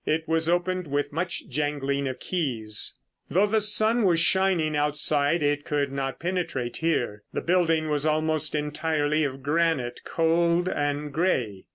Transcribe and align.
It 0.03 0.27
was 0.27 0.49
opened 0.49 0.87
with 0.87 1.13
much 1.13 1.47
jangling 1.47 2.07
of 2.07 2.17
keys. 2.19 2.97
Though 3.29 3.45
the 3.45 3.61
sun 3.61 4.03
was 4.03 4.19
shining 4.19 4.75
outside 4.75 5.43
it 5.43 5.63
could 5.63 5.91
not 5.91 6.19
penetrate 6.19 6.77
here. 6.77 7.21
The 7.33 7.41
building 7.41 7.87
was 7.87 8.03
almost 8.07 8.55
entirely 8.55 9.23
of 9.25 9.43
granite, 9.43 10.01
cold 10.03 10.67
and 10.67 11.13
grey. 11.13 11.67